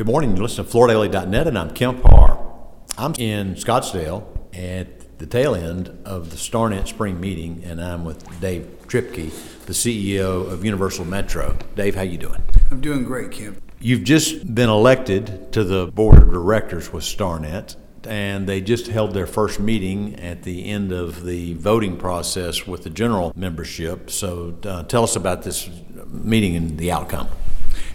[0.00, 0.34] Good morning.
[0.34, 2.42] You listen to FloorDaily.net, and I'm Kemp Harr.
[2.96, 4.24] I'm in Scottsdale
[4.56, 9.30] at the tail end of the StarNet Spring Meeting, and I'm with Dave Triepke,
[9.66, 11.54] the CEO of Universal Metro.
[11.76, 12.42] Dave, how you doing?
[12.70, 13.62] I'm doing great, Kemp.
[13.78, 19.12] You've just been elected to the board of directors with StarNet, and they just held
[19.12, 24.08] their first meeting at the end of the voting process with the general membership.
[24.10, 25.68] So uh, tell us about this
[26.06, 27.28] meeting and the outcome.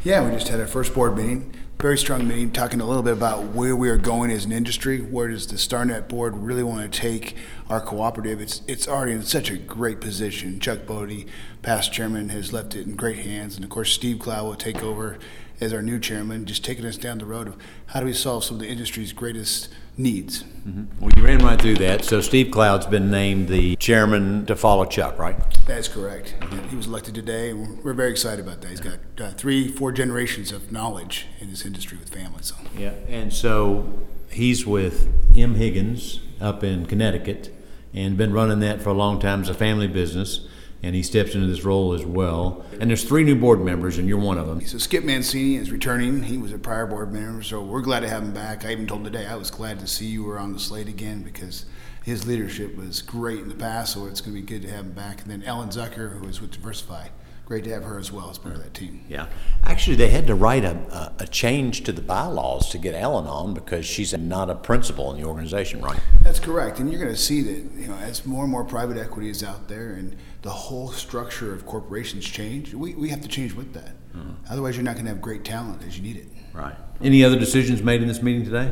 [0.04, 1.52] Yeah, we just had our first board meeting.
[1.82, 5.02] Very strong meeting, talking a little bit about where we are going as an industry.
[5.02, 7.36] Where does the StarNet board really want to take
[7.70, 8.40] our cooperative?
[8.40, 10.62] It's it's already in such a great position.
[10.62, 11.28] Chuck Bodie,
[11.62, 14.82] past chairman, has left it in great hands, and of course Steve Clow will take
[14.84, 15.20] over
[15.60, 17.58] as our new chairman, just taking us down the road of
[17.88, 19.68] how do we solve some of the industry's greatest
[19.98, 20.44] needs.
[20.68, 21.00] Mm-hmm.
[21.00, 22.04] Well, you ran right through that.
[22.04, 25.36] So Steve Cloud's been named the chairman to follow Chuck, right?
[25.66, 26.36] That's correct.
[26.70, 28.70] He was elected today, we're very excited about that.
[28.70, 32.48] He's got uh, three, four generations of knowledge in this industry with families.
[32.48, 32.56] So.
[32.78, 35.56] Yeah, and so he's with M.
[35.56, 37.54] Higgins up in Connecticut,
[37.94, 40.48] and been running that for a long time as a family business
[40.84, 42.66] and he steps into this role as well.
[42.80, 44.62] And there's three new board members, and you're one of them.
[44.62, 46.24] So Skip Mancini is returning.
[46.24, 48.66] He was a prior board member, so we're glad to have him back.
[48.66, 50.88] I even told him today I was glad to see you were on the slate
[50.88, 51.66] again because
[52.04, 54.86] his leadership was great in the past, so it's going to be good to have
[54.86, 55.22] him back.
[55.22, 57.08] And then Ellen Zucker, who is with Diversify
[57.46, 59.04] great to have her as well as part of that team.
[59.08, 59.28] Yeah.
[59.64, 63.54] Actually, they had to write a, a, change to the bylaws to get Ellen on
[63.54, 66.00] because she's not a principal in the organization, right?
[66.24, 66.80] That's correct.
[66.80, 69.44] And you're going to see that, you know, as more and more private equity is
[69.44, 73.74] out there and the whole structure of corporations change, we, we have to change with
[73.74, 73.96] that.
[74.16, 74.32] Mm-hmm.
[74.50, 76.28] Otherwise, you're not going to have great talent as you need it.
[76.54, 76.76] Right.
[77.02, 78.72] Any other decisions made in this meeting today?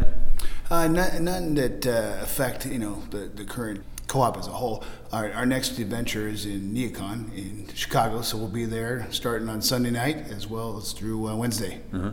[0.72, 3.84] Uh, none, none that uh, affect, you know, the, the current
[4.14, 4.84] co-op as a whole.
[5.12, 9.60] Our, our next adventure is in NeoCon in Chicago, so we'll be there starting on
[9.60, 11.82] Sunday night as well as through uh, Wednesday.
[11.92, 12.12] Uh-huh.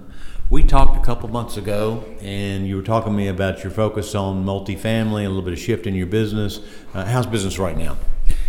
[0.48, 4.14] We talked a couple months ago, and you were talking to me about your focus
[4.14, 6.60] on multifamily, a little bit of shift in your business.
[6.94, 7.98] Uh, how's business right now?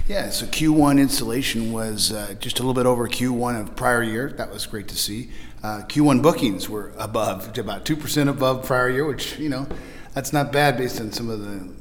[0.07, 4.33] Yeah, so Q1 installation was uh, just a little bit over Q1 of prior year.
[4.37, 5.29] That was great to see.
[5.61, 9.67] Uh, Q1 bookings were above, about 2% above prior year, which, you know,
[10.13, 11.80] that's not bad based on some of the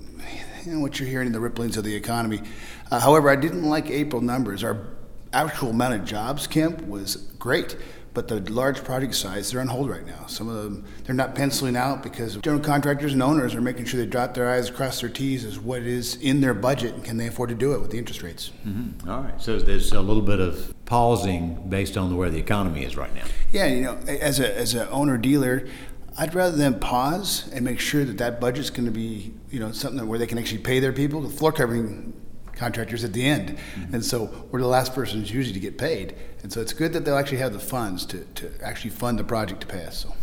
[0.66, 2.42] know, what you're hearing in the ripplings of the economy.
[2.90, 4.64] Uh, however, I didn't like April numbers.
[4.64, 4.86] Our
[5.32, 7.76] actual amount of jobs, Kemp, was great,
[8.12, 10.26] but the large project size, they're on hold right now.
[10.26, 14.00] Some of them, they're not penciling out because general contractors and owners are making sure
[14.00, 17.16] they dot their I's, cross their T's as what is in their budget and can
[17.16, 18.50] they afford to do it with the interest rates.
[18.66, 19.08] Mm-hmm.
[19.08, 19.40] All right.
[19.40, 23.24] So there's a little bit of pausing based on where the economy is right now.
[23.52, 25.68] Yeah, you know, as a as an owner dealer,
[26.20, 29.72] I'd rather them pause and make sure that that budget's going to be, you know,
[29.72, 31.22] something where they can actually pay their people.
[31.22, 32.12] The floor covering
[32.52, 33.94] contractors at the end, mm-hmm.
[33.94, 36.14] and so we're the last persons usually to get paid.
[36.42, 39.24] And so it's good that they'll actually have the funds to, to actually fund the
[39.24, 39.96] project to pass.
[39.96, 40.14] So,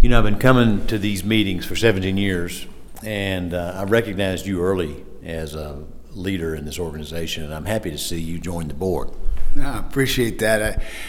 [0.00, 2.68] you know, I've been coming to these meetings for 17 years,
[3.02, 7.90] and uh, I recognized you early as a leader in this organization, and I'm happy
[7.90, 9.10] to see you join the board.
[9.56, 10.62] I appreciate that.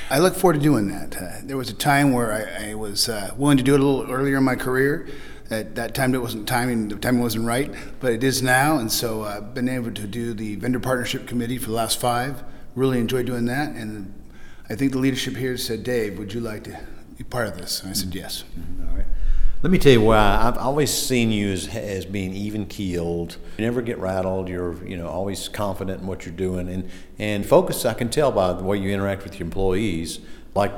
[0.10, 1.16] I, I look forward to doing that.
[1.16, 3.84] Uh, there was a time where I, I was uh, willing to do it a
[3.84, 5.08] little earlier in my career.
[5.52, 6.90] At that time, it wasn't timing.
[6.90, 8.78] The timing wasn't right, but it is now.
[8.78, 12.00] And so uh, I've been able to do the vendor partnership committee for the last
[12.00, 12.44] five.
[12.76, 14.14] Really enjoyed doing that, and
[14.70, 16.80] I think the leadership here said, "Dave, would you like to
[17.18, 18.44] be part of this?" And I said, "Yes."
[18.88, 19.06] All right.
[19.62, 20.40] Let me tell you why.
[20.42, 23.36] I've always seen you as, as being even keeled.
[23.58, 24.48] You never get rattled.
[24.48, 27.84] You're you know always confident in what you're doing and and focus.
[27.84, 30.20] I can tell by the way you interact with your employees.
[30.56, 30.72] Like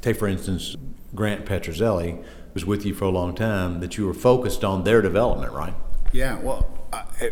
[0.00, 0.76] take for instance,
[1.14, 3.80] Grant Petrozelli was with you for a long time.
[3.80, 5.74] That you were focused on their development, right?
[6.10, 6.38] Yeah.
[6.38, 6.66] Well,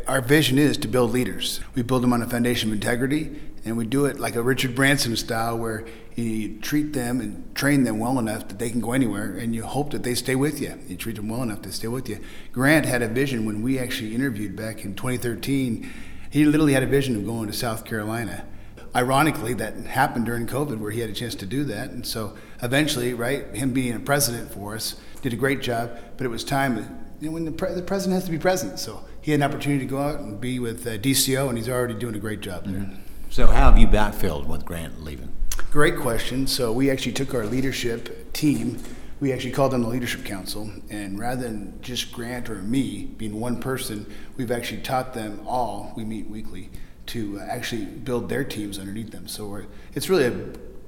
[0.06, 1.60] our vision is to build leaders.
[1.75, 4.75] We build them on a foundation of integrity, and we do it like a Richard
[4.75, 5.84] Branson style, where
[6.16, 9.65] you treat them and train them well enough that they can go anywhere, and you
[9.65, 10.78] hope that they stay with you.
[10.88, 12.20] You treat them well enough to stay with you.
[12.53, 15.91] Grant had a vision when we actually interviewed back in 2013.
[16.31, 18.47] He literally had a vision of going to South Carolina.
[18.94, 22.37] Ironically, that happened during COVID, where he had a chance to do that, and so
[22.62, 25.96] eventually, right, him being a president for us did a great job.
[26.17, 26.76] But it was time.
[27.20, 29.44] You know, when the, pre- the president has to be present, so he had an
[29.44, 32.40] opportunity to go out and be with uh, DCO, and he's already doing a great
[32.40, 32.81] job there.
[32.81, 33.00] Mm-hmm.
[33.31, 35.32] So, how have you backfilled with Grant leaving?
[35.70, 36.49] Great question.
[36.49, 38.78] So we actually took our leadership team,
[39.20, 43.38] we actually called them the Leadership Council, and rather than just Grant or me being
[43.38, 46.70] one person, we've actually taught them all, we meet weekly,
[47.06, 49.28] to uh, actually build their teams underneath them.
[49.28, 49.62] So
[49.94, 50.31] it's really a,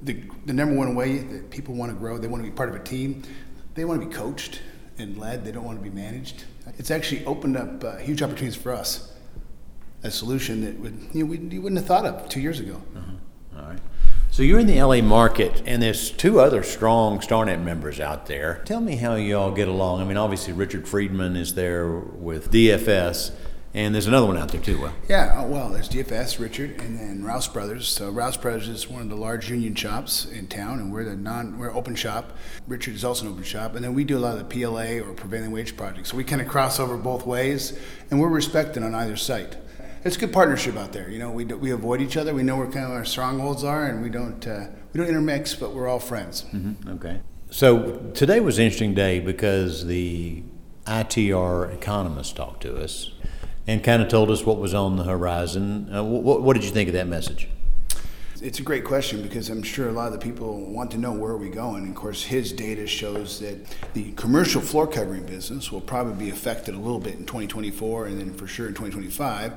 [0.01, 2.17] the, the number one way that people want to grow.
[2.17, 3.23] They want to be part of a team.
[3.75, 4.61] They want to be coached
[4.97, 5.43] and led.
[5.43, 6.43] They don't want to be managed.
[6.77, 9.11] It's actually opened up uh, huge opportunities for us.
[10.03, 12.81] A solution that would you, know, we, you wouldn't have thought of two years ago.
[12.95, 13.61] Uh-huh.
[13.61, 13.79] All right.
[14.31, 18.61] So you're in the LA market, and there's two other strong StarNet members out there.
[18.65, 20.01] Tell me how y'all get along.
[20.01, 23.31] I mean, obviously Richard Friedman is there with DFS,
[23.73, 24.79] and there's another one out there too.
[24.79, 27.87] Well, Yeah, uh, well, there's DFS, Richard, and then Rouse Brothers.
[27.87, 31.15] So Rouse Brothers is one of the large union shops in town, and we're the
[31.15, 32.37] non we're open shop.
[32.67, 34.99] Richard is also an open shop, and then we do a lot of the PLA
[34.99, 36.11] or prevailing wage projects.
[36.11, 37.77] So we kind of cross over both ways,
[38.11, 39.57] and we're respected on either site.
[40.05, 41.09] It's a good partnership out there.
[41.09, 42.33] You know, we, do, we avoid each other.
[42.33, 45.55] We know where kind of our strongholds are, and we don't uh, we don't intermix,
[45.55, 46.45] but we're all friends.
[46.87, 47.21] okay.
[47.49, 50.43] So today was an interesting day because the
[50.85, 53.11] ITR economist talked to us
[53.67, 55.93] and kind of told us what was on the horizon.
[55.93, 57.47] Uh, what, what did you think of that message?
[58.41, 61.13] It's a great question because I'm sure a lot of the people want to know
[61.13, 61.87] where are we going.
[61.87, 63.57] Of course, his data shows that
[63.93, 68.19] the commercial floor covering business will probably be affected a little bit in 2024 and
[68.19, 69.53] then for sure in 2025.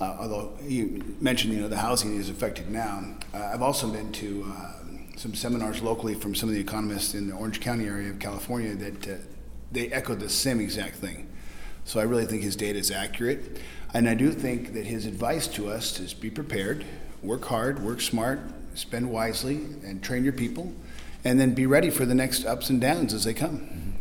[0.00, 3.04] Uh, although you mentioned, you know, the housing is affected now.
[3.32, 4.72] Uh, I've also been to uh,
[5.16, 8.74] some seminars locally from some of the economists in the Orange County area of California
[8.74, 9.14] that uh,
[9.70, 11.28] they echoed the same exact thing.
[11.88, 13.62] So I really think his data is accurate.
[13.94, 16.84] And I do think that his advice to us is be prepared,
[17.22, 18.40] work hard, work smart,
[18.74, 20.70] spend wisely, and train your people,
[21.24, 23.94] and then be ready for the next ups and downs as they come.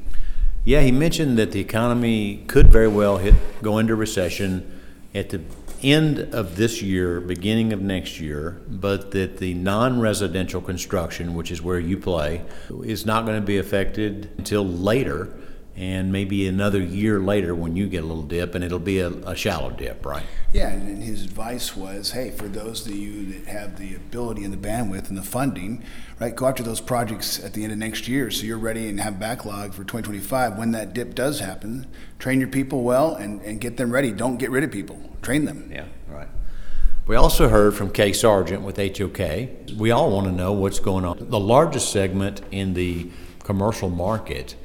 [0.66, 4.82] Yeah, he mentioned that the economy could very well hit go into recession
[5.16, 5.40] at the
[5.82, 11.62] end of this year, beginning of next year, but that the non-residential construction, which is
[11.62, 12.42] where you play,
[12.84, 15.34] is not going to be affected until later,
[15.78, 19.10] and maybe another year later when you get a little dip, and it'll be a,
[19.10, 20.26] a shallow dip, right?
[20.52, 24.44] Yeah, and and his advice was, hey, for those of you that have the ability
[24.44, 25.84] and the bandwidth and the funding,
[26.20, 29.00] right, go after those projects at the end of next year so you're ready and
[29.00, 30.58] have backlog for 2025.
[30.58, 31.86] When that dip does happen,
[32.18, 34.12] train your people well and, and get them ready.
[34.12, 35.70] Don't get rid of people, train them.
[35.72, 36.28] Yeah, right.
[37.06, 39.78] We also heard from Kay Sargent with HOK.
[39.78, 41.18] We all want to know what's going on.
[41.30, 43.10] The largest segment in the
[43.44, 44.56] commercial market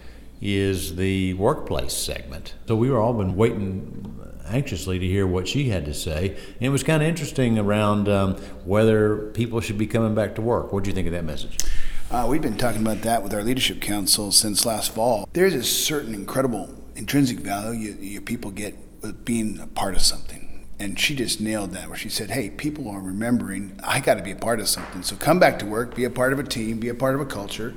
[0.42, 2.54] is the workplace segment.
[2.66, 4.18] So we were all been waiting
[4.48, 6.30] anxiously to hear what she had to say.
[6.30, 8.34] And it was kind of interesting around um,
[8.64, 10.72] whether people should be coming back to work.
[10.72, 11.58] What do you think of that message?
[12.10, 15.28] Uh, we've been talking about that with our leadership council since last fall.
[15.32, 20.02] There's a certain incredible intrinsic value you, your people get with being a part of
[20.02, 20.66] something.
[20.78, 24.22] And she just nailed that, where she said, Hey, people are remembering, I got to
[24.22, 25.02] be a part of something.
[25.04, 27.20] So come back to work, be a part of a team, be a part of
[27.20, 27.74] a culture.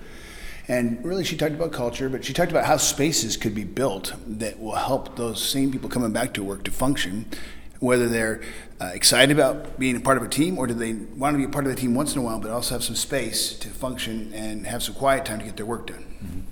[0.67, 4.13] And really, she talked about culture, but she talked about how spaces could be built
[4.25, 7.27] that will help those same people coming back to work to function,
[7.79, 8.41] whether they're
[8.81, 11.43] uh, excited about being a part of a team or do they want to be
[11.43, 13.69] a part of the team once in a while, but also have some space to
[13.69, 16.47] function and have some quiet time to get their work done.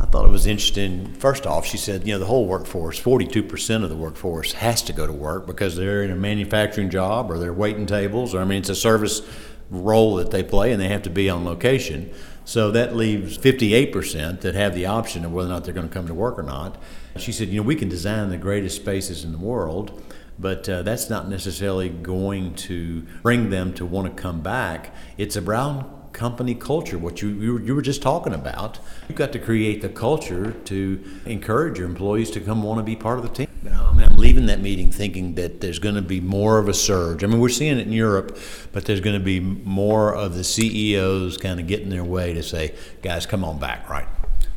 [0.00, 1.14] I thought it was interesting.
[1.14, 4.92] First off, she said, you know, the whole workforce, 42% of the workforce has to
[4.92, 8.44] go to work because they're in a manufacturing job or they're waiting tables, or I
[8.44, 9.22] mean, it's a service
[9.70, 12.12] role that they play and they have to be on location.
[12.44, 15.92] So that leaves 58% that have the option of whether or not they're going to
[15.94, 16.80] come to work or not.
[17.16, 20.02] She said, you know, we can design the greatest spaces in the world,
[20.38, 24.94] but uh, that's not necessarily going to bring them to want to come back.
[25.18, 27.28] It's around company culture, what you,
[27.60, 28.78] you, were- just talking about.
[29.08, 32.96] You've got to create the culture to encourage your employees to come want to be
[32.96, 33.48] part of the team.
[33.70, 34.11] I mean,
[34.42, 37.22] leaving that meeting thinking that there's going to be more of a surge.
[37.22, 38.36] I mean, we're seeing it in Europe,
[38.72, 42.42] but there's going to be more of the CEOs kind of getting their way to
[42.42, 44.06] say, guys, come on back, right?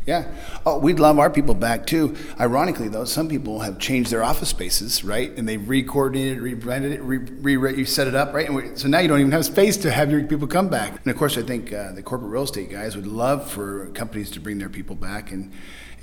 [0.08, 0.32] Yeah.
[0.68, 2.16] Oh, we'd love our people back too.
[2.40, 5.36] Ironically, though, some people have changed their office spaces, right?
[5.36, 8.46] And they've re-coordinated, rebranded it, re, you set it up, right?
[8.46, 10.92] And we, so now you don't even have space to have your people come back.
[11.04, 14.30] And of course, I think uh, the corporate real estate guys would love for companies
[14.32, 15.52] to bring their people back, and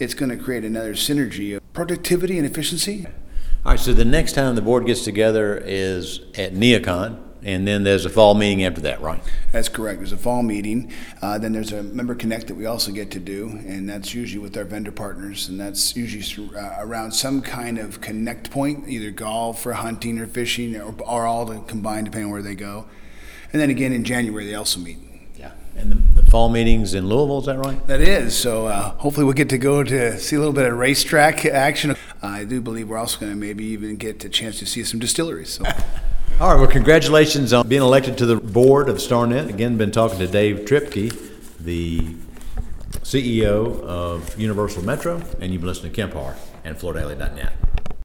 [0.01, 3.07] it's going to create another synergy of productivity and efficiency.
[3.65, 7.85] All right, so the next time the board gets together is at Neocon, and then
[7.85, 9.23] there's a fall meeting after that, right?
[9.53, 10.01] That's correct.
[10.01, 10.93] There's a fall meeting.
[11.23, 14.43] Uh, then there's a member connect that we also get to do, and that's usually
[14.43, 19.13] with our vendor partners, and that's usually uh, around some kind of connect point, either
[19.13, 22.87] golf or hunting or fishing, or, or all to combine depending on where they go.
[23.53, 24.99] And then again in January they also meet.
[25.39, 25.53] Yeah.
[25.77, 27.87] And the, the fall meeting's in Louisville, is that right?
[27.87, 28.35] That is.
[28.35, 31.95] So uh, hopefully we'll get to go to see a little bit of racetrack action.
[32.23, 34.99] I do believe we're also going to maybe even get a chance to see some
[34.99, 35.51] distilleries.
[35.51, 35.65] So.
[36.41, 39.51] All right, well, congratulations on being elected to the board of StarNet.
[39.51, 41.13] Again, been talking to Dave Triepke,
[41.61, 41.99] the
[43.03, 46.35] CEO of Universal Metro, and you've been listening to Kemp Harr
[46.65, 47.72] and FloorDaily.net.